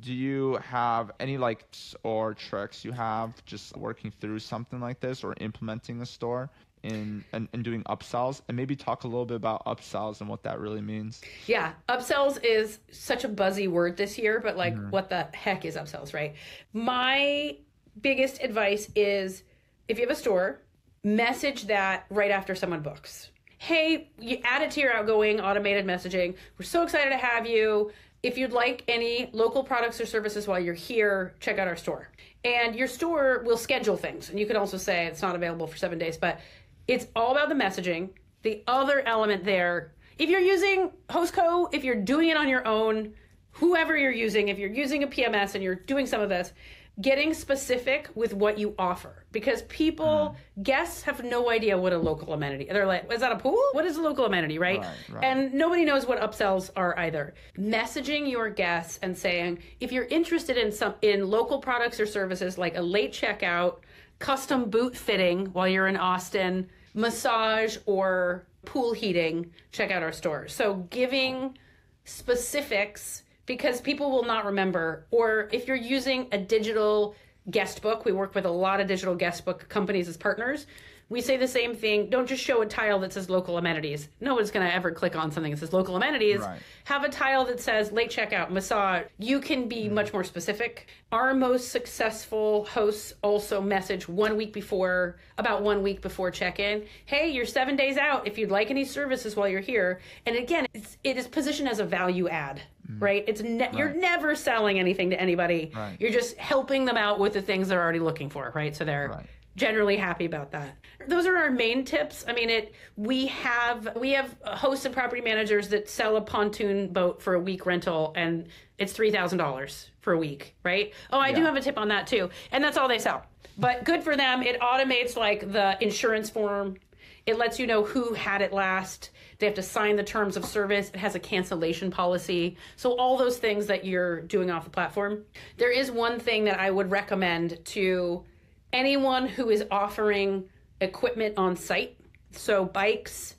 [0.00, 1.64] do you have any like
[2.02, 6.50] or tricks you have just working through something like this or implementing a store
[6.82, 8.40] in and, and doing upsells?
[8.48, 11.20] And maybe talk a little bit about upsells and what that really means.
[11.46, 14.90] Yeah upsells is such a buzzy word this year but like mm-hmm.
[14.90, 16.34] what the heck is upsells right?
[16.72, 17.56] My
[18.00, 19.42] biggest advice is
[19.88, 20.60] if you have a store
[21.04, 23.30] message that right after someone books.
[23.58, 26.34] Hey you add it to your outgoing automated messaging.
[26.58, 27.92] We're so excited to have you
[28.26, 32.10] if you'd like any local products or services while you're here check out our store
[32.44, 35.76] and your store will schedule things and you can also say it's not available for
[35.76, 36.40] seven days but
[36.88, 38.10] it's all about the messaging.
[38.42, 43.12] The other element there, if you're using HostCo, if you're doing it on your own,
[43.52, 46.52] whoever you're using, if you're using a PMS and you're doing some of this,
[47.00, 50.62] getting specific with what you offer because people mm.
[50.62, 53.84] guests have no idea what a local amenity they're like is that a pool what
[53.84, 54.80] is a local amenity right?
[54.80, 55.24] Right, right?
[55.24, 60.56] and nobody knows what upsells are either messaging your guests and saying if you're interested
[60.56, 63.80] in some in local products or services like a late checkout
[64.18, 70.48] custom boot fitting while you're in austin massage or pool heating, check out our store.
[70.48, 71.56] So giving
[72.04, 75.06] specifics because people will not remember.
[75.10, 77.14] Or if you're using a digital
[77.50, 80.66] guest book, we work with a lot of digital guest book companies as partners.
[81.08, 82.10] We say the same thing.
[82.10, 84.08] Don't just show a tile that says local amenities.
[84.20, 86.40] No one's going to ever click on something that says local amenities.
[86.40, 86.58] Right.
[86.84, 89.04] Have a tile that says late checkout, massage.
[89.18, 89.92] You can be mm.
[89.92, 90.88] much more specific.
[91.12, 96.84] Our most successful hosts also message one week before, about one week before check in.
[97.04, 100.00] Hey, you're seven days out if you'd like any services while you're here.
[100.26, 102.62] And again, it's, it is positioned as a value add.
[102.90, 103.02] Mm.
[103.02, 105.72] Right, it's ne- you're never selling anything to anybody.
[105.74, 105.96] Right.
[105.98, 108.52] You're just helping them out with the things they're already looking for.
[108.54, 109.26] Right, so they're Right.
[109.56, 110.76] Generally happy about that.
[111.08, 112.24] Those are our main tips.
[112.28, 116.92] I mean, it we have we have hosts and property managers that sell a pontoon
[116.92, 118.46] boat for a week rental and
[118.78, 120.92] it's $3,000 for a week, right?
[121.10, 122.28] Oh, I do have a tip on that too.
[122.52, 123.24] And that's all they sell.
[123.56, 124.42] But good for them.
[124.42, 126.76] It automates like the insurance form.
[127.24, 129.10] It lets you know who had it last.
[129.38, 130.90] They have to sign the terms of service.
[130.90, 132.56] It has a cancellation policy.
[132.76, 135.24] So, all those things that you're doing off the platform.
[135.56, 138.24] There is one thing that I would recommend to
[138.72, 140.48] anyone who is offering
[140.80, 141.96] equipment on site.
[142.32, 143.36] So, bikes,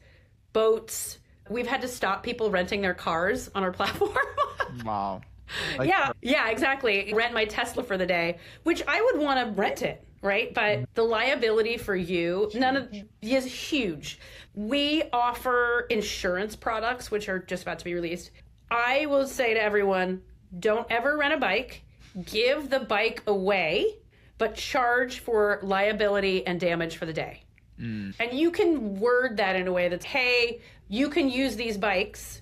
[0.53, 1.19] boats.
[1.49, 4.17] We've had to stop people renting their cars on our platform.
[4.83, 5.21] Wow.
[5.77, 7.13] Like, yeah, yeah, exactly.
[7.13, 10.53] Rent my Tesla for the day, which I would want to rent it, right?
[10.53, 10.83] But mm-hmm.
[10.93, 14.19] the liability for you, none of is huge.
[14.55, 18.31] We offer insurance products, which are just about to be released.
[18.69, 20.21] I will say to everyone,
[20.59, 21.83] don't ever rent a bike.
[22.25, 23.97] Give the bike away,
[24.37, 27.43] but charge for liability and damage for the day.
[28.19, 32.41] And you can word that in a way that's, hey, you can use these bikes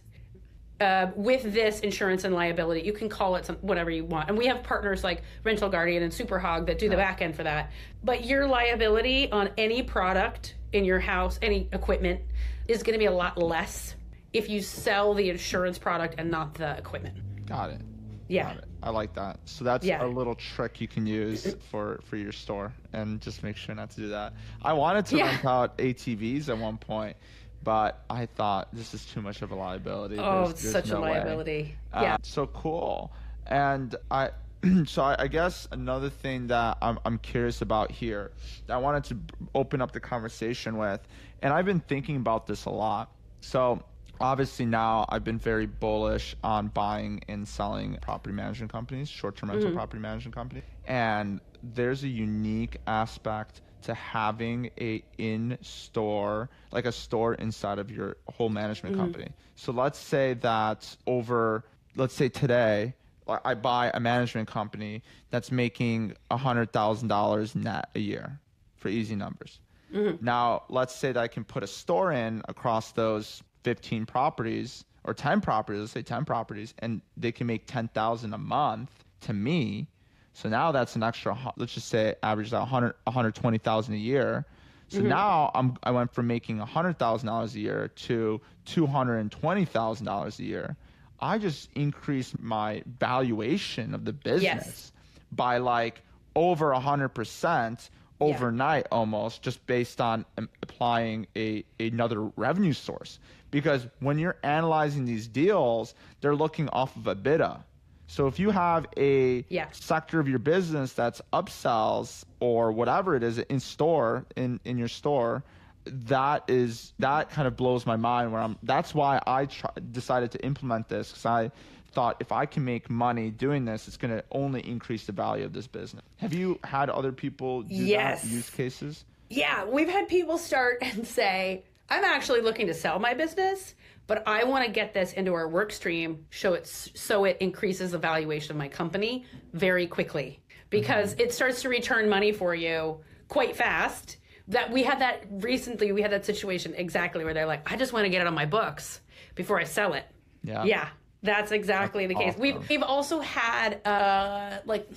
[0.79, 2.81] uh, with this insurance and liability.
[2.81, 4.29] You can call it some, whatever you want.
[4.29, 7.43] And we have partners like Rental Guardian and Superhog that do the back end for
[7.43, 7.71] that.
[8.03, 12.21] But your liability on any product in your house, any equipment,
[12.67, 13.95] is going to be a lot less
[14.34, 17.15] if you sell the insurance product and not the equipment.
[17.45, 17.81] Got it.
[18.27, 18.53] Yeah.
[18.53, 18.65] Got it.
[18.86, 19.39] I like that.
[19.45, 20.06] So that's Yeah.
[20.06, 23.89] a little trick you can use for for your store, and just make sure not
[23.91, 24.34] to do that.
[24.62, 25.26] I wanted to Yeah.
[25.32, 27.17] rent out ATVs at one point,
[27.63, 30.17] but I thought this is too much of a liability.
[30.19, 31.12] Oh, There's- it's there's such no a way.
[31.17, 31.76] liability.
[31.91, 32.17] Uh, yeah.
[32.21, 33.12] So cool.
[33.48, 34.30] And I,
[34.86, 38.32] so I, I guess another thing that I'm, I'm curious about here,
[38.67, 39.17] that I wanted to
[39.56, 41.02] open up the conversation with,
[41.41, 43.12] and I've been thinking about this a lot.
[43.41, 43.84] So
[44.19, 49.67] obviously now I've been very bullish on buying and selling property management companies, short-term rental
[49.67, 49.78] mm-hmm.
[49.78, 57.36] property management companies, and there's a unique aspect to having a in-store, like a store
[57.36, 59.04] inside of your whole management mm-hmm.
[59.04, 59.30] company.
[59.56, 62.95] So let's say that over, let's say today,
[63.28, 65.01] I buy a management company
[65.32, 68.39] that's making $100,000 net a year
[68.75, 69.60] for easy numbers.
[69.93, 70.23] Mm-hmm.
[70.23, 75.13] Now, let's say that I can put a store in across those 15 properties or
[75.15, 79.88] 10 properties, let's say 10 properties, and they can make 10,000 a month to me.
[80.34, 84.45] So now that's an extra, let's just say average out 100, 120,000 a year.
[84.89, 90.78] So now I'm, I went from making $100,000 a year to $220,000 a year.
[91.19, 94.91] I just increased my valuation of the business
[95.32, 96.04] by like
[96.36, 103.19] over 100% overnight almost just based on um, applying a another revenue source
[103.56, 107.63] because when you're analyzing these deals they're looking off of a EBITDA
[108.08, 109.68] so if you have a Yeah.
[109.72, 114.89] sector of your business that's upsells or whatever it is in store in in your
[114.89, 115.44] store
[115.86, 120.32] that is that kind of blows my mind where I'm that's why I try, decided
[120.32, 121.52] to implement this cuz I
[121.94, 125.46] thought if I can make money doing this it's going to only increase the value
[125.46, 126.04] of this business.
[126.18, 128.24] Have you had other people do Yes.
[128.24, 129.06] that use cases?
[129.30, 133.76] Yeah, we've had people start and say, I'm actually looking to sell my business,
[134.08, 137.91] but I want to get this into our work stream show it so it increases
[137.91, 143.00] the valuation of my company very quickly because it starts to return money for you
[143.28, 144.17] quite fast.
[144.48, 147.93] That we had that recently, we had that situation exactly where they're like, I just
[147.93, 149.02] want to get it on my books
[149.34, 150.06] before I sell it.
[150.43, 150.63] Yeah.
[150.63, 150.88] Yeah.
[151.24, 152.30] That's exactly the case.
[152.34, 152.41] awesome.
[152.41, 154.88] We've we've also had uh like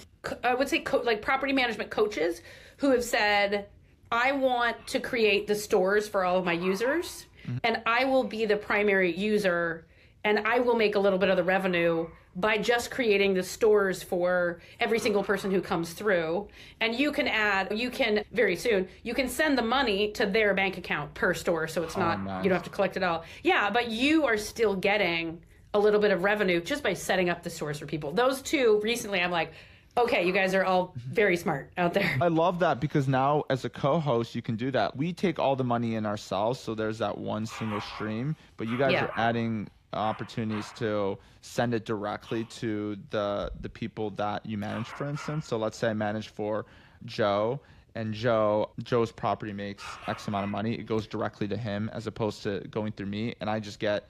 [0.45, 2.43] I would say co- like property management coaches
[2.77, 3.69] who have said
[4.11, 7.59] I want to create the stores for all of my users mm-hmm.
[7.65, 9.87] and I will be the primary user
[10.25, 14.03] and I will make a little bit of the revenue by just creating the stores
[14.03, 16.47] for every single person who comes through.
[16.81, 20.55] And you can add you can very soon you can send the money to their
[20.55, 22.45] bank account per store so it's oh, not nice.
[22.45, 23.25] you don't have to collect it all.
[23.43, 25.43] Yeah but you are still getting
[25.75, 28.13] a little bit of revenue just by setting up the stores for people.
[28.13, 29.53] Those two recently i'm like
[29.99, 33.65] okay you guys are all very smart out there I love that because now as
[33.65, 34.97] a co-host you can do that.
[34.97, 38.77] We take all the money in ourselves, so there's that one single stream, but you
[38.79, 39.05] guys Yeah.
[39.05, 45.07] are adding opportunities to send it directly to the the people that you manage for
[45.07, 45.47] instance.
[45.47, 46.67] So let's say I manage for
[47.05, 47.61] Joe
[47.95, 52.07] and Joe Joe's property makes X amount of money, it goes directly to him as
[52.07, 54.09] opposed to going through me, and I just get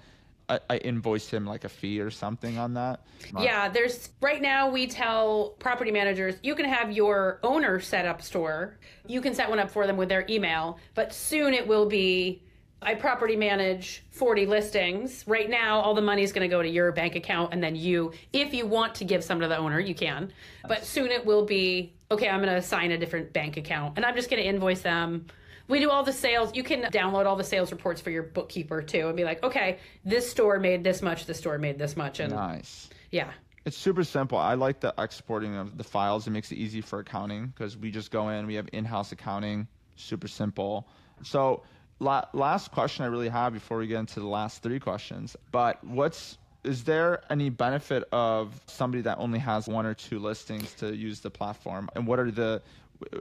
[0.48, 3.00] I, I invoice him like a fee or something on that.
[3.38, 8.22] Yeah, there's right now we tell property managers you can have your owner set up
[8.22, 8.78] store.
[9.06, 12.42] You can set one up for them with their email, but soon it will be
[12.80, 15.24] I property manage 40 listings.
[15.26, 17.74] Right now, all the money is going to go to your bank account, and then
[17.74, 20.32] you, if you want to give some to the owner, you can.
[20.68, 24.04] But soon it will be okay, I'm going to assign a different bank account, and
[24.06, 25.26] I'm just going to invoice them.
[25.68, 26.50] We do all the sales.
[26.54, 29.78] You can download all the sales reports for your bookkeeper too, and be like, okay,
[30.04, 32.88] this store made this much, this store made this much, and Nice.
[33.10, 33.30] yeah,
[33.66, 34.38] It's super simple.
[34.38, 36.26] I like the exporting of the files.
[36.26, 39.12] It makes it easy for accounting because we just go in, we have in house
[39.12, 40.88] accounting, super simple.
[41.22, 41.62] So,
[41.98, 45.36] la- last question I really have before we get into the last three questions.
[45.52, 50.74] But what's is there any benefit of somebody that only has one or two listings
[50.74, 51.88] to use the platform?
[51.94, 52.62] And what are the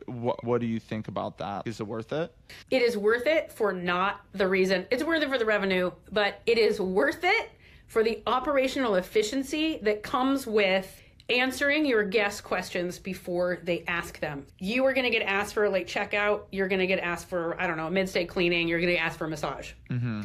[0.06, 1.68] what, what do you think about that?
[1.68, 2.34] Is it worth it?
[2.72, 4.86] it is worth it for not the reason.
[4.92, 7.52] It's worth it for the revenue but it is worth it
[7.88, 14.46] for the operational efficiency that comes with answering your guest questions before they ask them.
[14.60, 16.44] You are going to get asked for a late checkout.
[16.52, 18.68] You're going to get asked for i don't know mid-stay cleaning.
[18.68, 19.74] You're going to get asked for a massage.
[19.90, 20.24] Mm-hmm.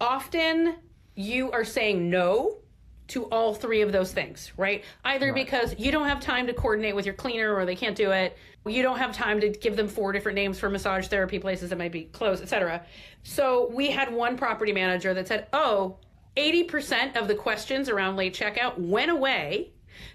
[0.00, 0.76] Often
[1.14, 2.58] you are saying no
[3.06, 4.82] to all three of those things, right?
[5.04, 8.12] Either because you don't have time to coordinate with your cleaner or they can't do
[8.12, 11.70] it, you don't have time to give them four different names for massage therapy places
[11.70, 12.84] that might be closed, etc.
[13.22, 15.98] So we had one property manager that said, "Oh,
[16.36, 19.72] 80% of the questions around late checkout went away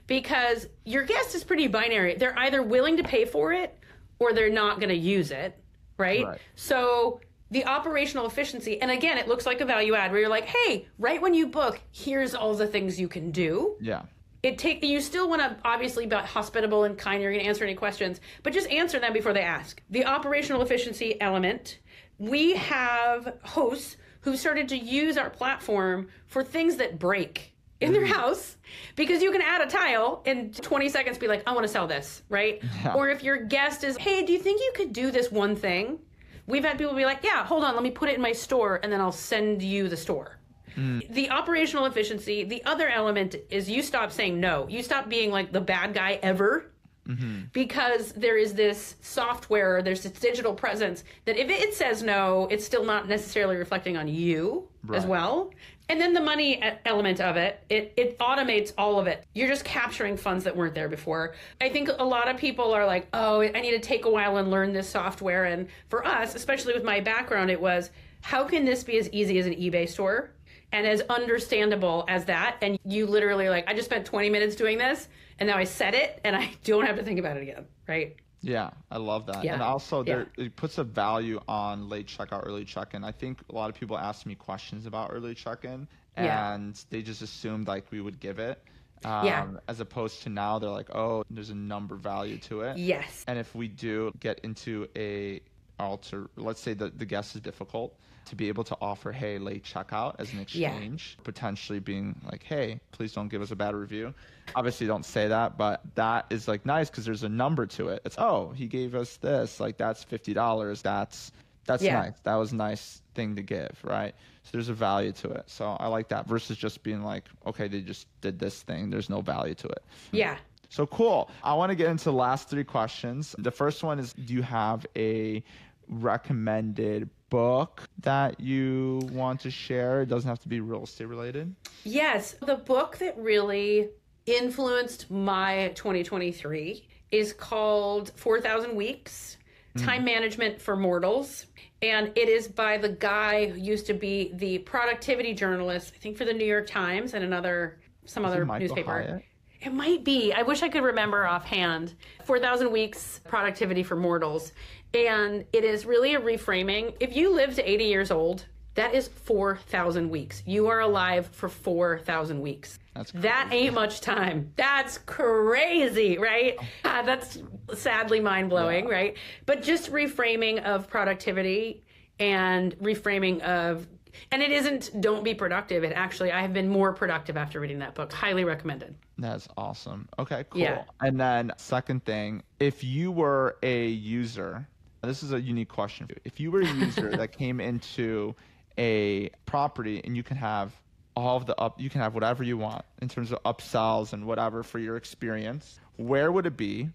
[0.08, 2.16] because your guest is pretty binary.
[2.16, 3.78] They're either willing to pay for it
[4.20, 5.58] or they're not going to use it,
[5.98, 6.26] right?
[6.26, 6.42] Right.
[6.56, 10.46] So the operational efficiency, and again, it looks like a value add where you're like,
[10.46, 13.78] hey, right when you book, here's all the things you can do.
[13.80, 14.04] Yeah.
[14.42, 17.22] It take you still want to obviously be hospitable and kind.
[17.22, 19.82] You're going to answer any questions, but just answer them before they ask.
[19.90, 21.80] The operational efficiency element.
[22.18, 28.04] We have hosts who started to use our platform for things that break in their
[28.04, 28.12] mm.
[28.12, 28.58] house
[28.96, 31.88] because you can add a tile in 20 seconds be like i want to sell
[31.88, 32.62] this right
[32.94, 35.98] or if your guest is hey do you think you could do this one thing
[36.46, 38.80] we've had people be like yeah hold on let me put it in my store
[38.84, 40.38] and then i'll send you the store
[40.78, 41.14] Mm.
[41.14, 45.52] the operational efficiency the other element is you stop saying no you stop being like
[45.52, 46.72] the bad guy ever
[47.08, 47.42] mm-hmm.
[47.54, 52.66] because there is this software there's this digital presence that if it says no it's
[52.66, 55.52] still not necessarily reflecting on you as well
[55.90, 59.26] and then the money element of it, it it automates all of it.
[59.34, 61.34] You're just capturing funds that weren't there before.
[61.60, 64.38] I think a lot of people are like, "Oh, I need to take a while
[64.38, 67.90] and learn this software." And for us, especially with my background, it was,
[68.22, 70.30] "How can this be as easy as an eBay store?"
[70.72, 74.78] And as understandable as that, and you literally like, I just spent 20 minutes doing
[74.78, 75.08] this,
[75.40, 78.16] and now I set it, and I don't have to think about it again, right?
[78.42, 79.44] Yeah, I love that.
[79.44, 79.54] Yeah.
[79.54, 80.46] And also, there Yeah.
[80.46, 83.04] it puts a value on late checkout, early check-in.
[83.04, 86.54] I think a lot of people ask me questions about early check-in, Yeah.
[86.54, 88.62] and they just assumed like we would give it.
[89.04, 89.48] Um, Yeah.
[89.68, 92.78] As opposed to now, they're like, oh, there's a number value to it.
[92.78, 93.26] Yes.
[93.28, 95.42] And if we do get into a
[95.80, 97.98] alter, let's say that the guest is difficult,
[98.30, 100.44] to be able to offer, hey, late checkout as an Yeah.
[100.44, 104.14] exchange, potentially being like, hey, please don't give us a bad review.
[104.56, 108.02] Obviously, don't say that, but that is like nice because there's a number to it.
[108.06, 110.82] It's oh, he gave us this, like that's fifty dollars.
[110.82, 111.32] That's
[111.66, 112.00] that's Yeah.
[112.00, 112.20] nice.
[112.24, 114.16] That was a nice thing to give, right?
[114.44, 115.44] So there's a value to it.
[115.48, 118.90] So I like that versus just being like, okay, they just did this thing.
[118.90, 119.84] There's no value to it.
[120.12, 120.38] Yeah.
[120.70, 121.30] So cool.
[121.44, 123.36] I want to get into the last three questions.
[123.38, 125.44] The first one is Do you have a
[125.88, 130.02] recommended book that you want to share?
[130.02, 131.56] It doesn't have to be real estate related.
[131.84, 133.90] Yes, the book that really
[134.26, 139.38] influenced my 2023 is called 4,000 Weeks
[139.76, 139.86] hmm.
[139.86, 141.48] Time Management for Mortals.
[141.82, 146.18] And it is by the guy who used to be the productivity journalist, I think
[146.18, 148.92] for the New York Times and another, some other Michael newspaper.
[148.92, 149.24] Hyatt?
[149.62, 150.32] It might be.
[150.32, 151.96] I wish I could remember offhand.
[152.24, 154.54] 4,000 Weeks Productivity for Mortals.
[154.94, 156.96] And it is really a reframing.
[157.00, 160.42] If you live to 80 years old, that is 4,000 weeks.
[160.46, 162.80] You are alive for 4,000 weeks.
[162.96, 164.54] That's That ain't much time.
[164.56, 166.58] That's crazy, right?
[166.84, 167.40] Uh, that's
[167.76, 169.18] sadly mind blowing, right?
[169.46, 171.84] But just reframing of productivity
[172.20, 173.88] and reframing of,
[174.32, 175.84] and it isn't don't be productive.
[175.84, 178.12] It actually, I have been more productive after reading that book.
[178.14, 178.96] Highly recommended.
[179.18, 180.08] That's awesome.
[180.18, 180.62] Okay, cool.
[180.62, 180.84] Yeah.
[181.02, 184.68] And then second thing, if you were a user,
[185.02, 186.08] this is a unique question.
[186.26, 188.36] If you were a user that came into
[188.78, 190.74] a property and you can have
[191.16, 194.26] all of the up you can have whatever you want in terms of upsells and
[194.26, 196.90] whatever for your experience, where would it be?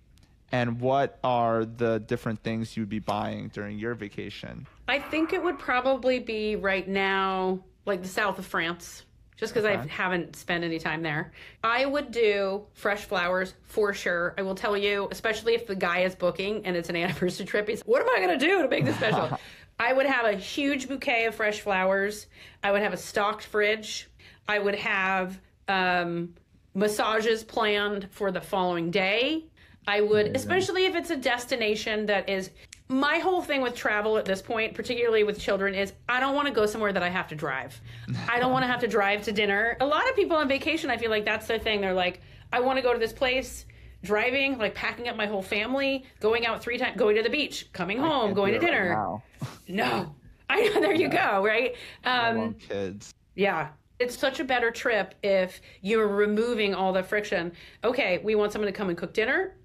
[0.52, 4.66] And what are the different things you'd be buying during your vacation?
[4.86, 9.02] I think it would probably be right now, like the south of France,
[9.36, 11.32] just because I haven't spent any time there.
[11.62, 14.34] I would do fresh flowers for sure.
[14.38, 17.68] I will tell you, especially if the guy is booking and it's an anniversary trip,
[17.68, 19.38] he's, what am I going to do to make this special?
[19.78, 22.26] I would have a huge bouquet of fresh flowers.
[22.62, 24.08] I would have a stocked fridge.
[24.46, 26.34] I would have um,
[26.74, 29.46] massages planned for the following day.
[29.86, 32.50] I would, especially if it's a destination that is.
[32.88, 36.48] My whole thing with travel at this point, particularly with children, is I don't want
[36.48, 37.80] to go somewhere that I have to drive.
[38.28, 39.76] I don't want to have to drive to dinner.
[39.80, 41.80] A lot of people on vacation, I feel like that's their thing.
[41.80, 42.20] They're like,
[42.52, 43.64] I want to go to this place,
[44.02, 47.72] driving, like packing up my whole family, going out three times, going to the beach,
[47.72, 49.20] coming home, going to it right dinner.
[49.68, 50.14] No,
[50.50, 50.80] I know.
[50.80, 51.42] There you go.
[51.44, 51.74] Right.
[52.04, 53.14] Um, kids.
[53.34, 53.68] yeah.
[53.98, 57.52] It's such a better trip if you're removing all the friction.
[57.82, 59.56] Okay, we want someone to come and cook dinner.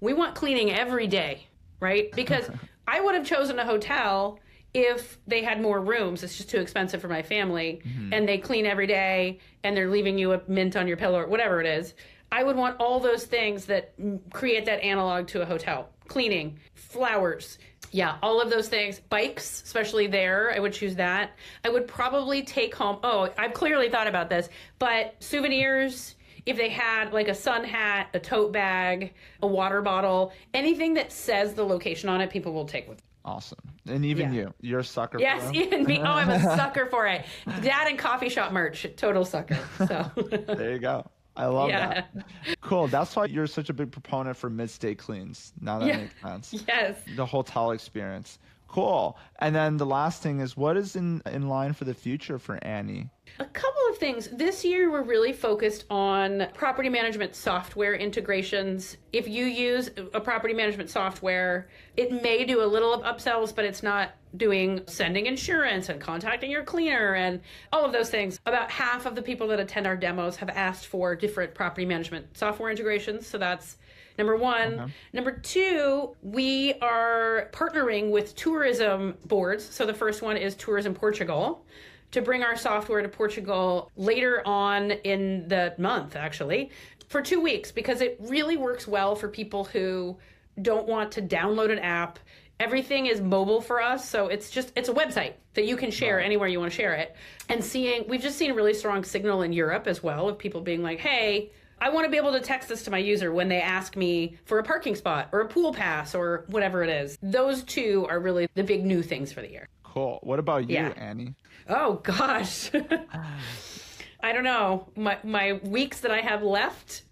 [0.00, 1.46] We want cleaning every day,
[1.80, 2.10] right?
[2.12, 2.50] Because
[2.88, 4.38] I would have chosen a hotel
[4.74, 6.22] if they had more rooms.
[6.22, 7.80] It's just too expensive for my family.
[7.86, 8.12] Mm-hmm.
[8.12, 11.26] And they clean every day and they're leaving you a mint on your pillow or
[11.26, 11.94] whatever it is.
[12.30, 13.94] I would want all those things that
[14.32, 17.58] create that analog to a hotel cleaning, flowers.
[17.90, 19.00] Yeah, all of those things.
[19.00, 21.32] Bikes, especially there, I would choose that.
[21.64, 24.48] I would probably take home, oh, I've clearly thought about this,
[24.78, 26.15] but souvenirs,
[26.46, 31.12] if they had like a sun hat, a tote bag, a water bottle, anything that
[31.12, 33.06] says the location on it, people will take with them.
[33.24, 33.58] Awesome.
[33.88, 34.40] And even Yeah.
[34.42, 35.98] you, you're a sucker Yes, even me.
[35.98, 37.24] Oh, I'm a sucker for it.
[37.46, 39.58] That and coffee shop merch, total sucker.
[39.78, 40.10] So,
[40.46, 41.04] There you go.
[41.36, 42.04] I love yeah.
[42.14, 42.26] that.
[42.62, 42.86] Cool.
[42.86, 45.52] That's why you're such a big proponent for mid-stay cleans.
[45.60, 45.96] Now that Yeah.
[45.98, 46.64] makes sense.
[46.68, 46.96] Yes.
[47.16, 48.38] The hotel experience.
[48.68, 49.18] Cool.
[49.40, 52.58] And then the last thing is, what is in in line for the future for
[52.64, 53.10] Annie?
[53.38, 54.28] A couple of things.
[54.28, 58.96] This year, we're really focused on property management software integrations.
[59.12, 63.66] If you use a property management software, it may do a little of upsells, but
[63.66, 67.40] it's not doing sending insurance and contacting your cleaner and
[67.72, 68.40] all of those things.
[68.46, 72.36] About half of the people that attend our demos have asked for different property management
[72.36, 73.26] software integrations.
[73.26, 73.76] So that's
[74.18, 74.78] Number one.
[74.78, 74.88] Uh-huh.
[75.12, 79.62] Number two, we are partnering with tourism boards.
[79.62, 81.66] So the first one is Tourism Portugal
[82.12, 86.70] to bring our software to Portugal later on in the month, actually,
[87.08, 90.16] for two weeks, because it really works well for people who
[90.62, 92.18] don't want to download an app.
[92.58, 96.20] Everything is mobile for us, so it's just it's a website that you can share
[96.20, 97.14] anywhere you want to share it.
[97.50, 100.62] And seeing we've just seen a really strong signal in Europe as well of people
[100.62, 103.48] being like, "Hey, I want to be able to text this to my user when
[103.48, 107.18] they ask me for a parking spot or a pool pass or whatever it is."
[107.20, 109.68] Those two are really the big new things for the year.
[109.84, 110.18] Cool.
[110.22, 110.94] What about you, Yeah.
[110.96, 111.34] Annie?
[111.68, 112.70] Oh gosh.
[114.22, 114.88] I don't know.
[114.96, 117.02] My my weeks that I have left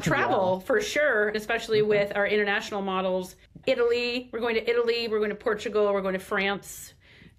[0.00, 3.36] travel for sure, especially with our international models.
[3.66, 6.94] Italy, we're going to Italy, we're going to Portugal, we're going to France.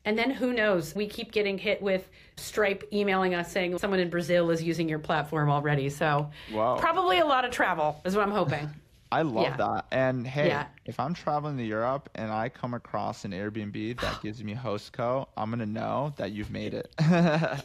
[0.06, 0.96] And then who knows?
[0.96, 4.98] We keep getting hit with Stripe emailing us saying someone in Brazil is using your
[5.00, 5.90] platform already.
[5.90, 6.78] So Wow.
[6.78, 8.70] probably a lot of travel is what I'm hoping.
[9.12, 9.58] I love Yeah.
[9.58, 9.86] that.
[9.92, 10.68] And hey, Yeah.
[10.86, 15.28] if I'm traveling to Europe and I come across an Airbnb that gives me HostCo,
[15.36, 16.94] I'm gonna know that you've made it.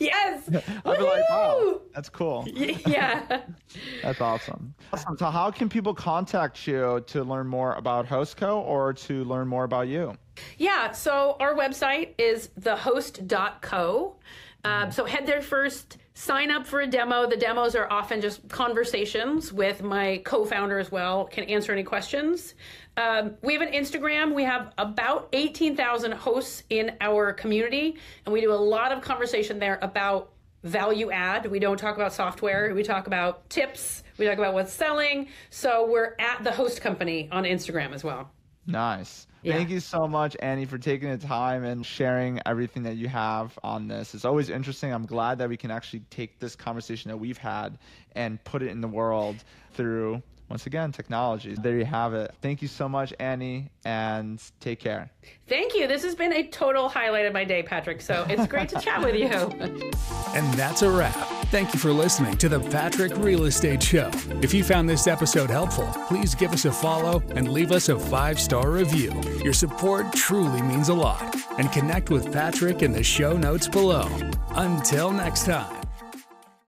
[0.00, 0.48] yes.
[0.84, 2.46] I'll be like, wow, that's cool.
[2.86, 3.42] yeah.
[4.02, 4.74] That's awesome.
[4.92, 5.16] Awesome.
[5.18, 9.64] So, how can people contact you to learn more about HostCo or to learn more
[9.64, 10.16] about you?
[10.58, 14.16] Yeah, so our website is thehost.co.
[14.64, 17.28] Um, so head there first, sign up for a demo.
[17.28, 21.84] The demos are often just conversations with my co founder as well, can answer any
[21.84, 22.54] questions.
[22.96, 24.34] Um, we have an Instagram.
[24.34, 29.58] We have about 18,000 hosts in our community, and we do a lot of conversation
[29.58, 30.32] there about
[30.64, 31.46] value add.
[31.46, 35.28] We don't talk about software, we talk about tips, we talk about what's selling.
[35.50, 38.30] So we're at the host company on Instagram as well.
[38.66, 39.25] Nice.
[39.42, 39.54] Yeah.
[39.54, 43.56] Thank you so much, Annie, for taking the time and sharing everything that you have
[43.62, 44.14] on this.
[44.14, 44.92] It's always interesting.
[44.92, 47.78] I'm glad that we can actually take this conversation that we've had
[48.16, 51.54] and put it in the world through, once again, technology.
[51.54, 52.32] There you have it.
[52.40, 55.10] Thank you so much, Annie, and take care.
[55.48, 55.86] Thank you.
[55.86, 58.00] This has been a total highlight of my day, Patryk.
[58.00, 59.92] So it's great to chat with you.
[60.34, 61.14] And that's a wrap.
[61.46, 64.10] Thank you for listening to the Patryk Real Estate Show.
[64.42, 67.98] If you found this episode helpful, please give us a follow and leave us a
[67.98, 69.18] five star review.
[69.42, 71.34] Your support truly means a lot.
[71.58, 74.06] And connect with Patryk in the show notes below.
[74.50, 75.85] Until next time.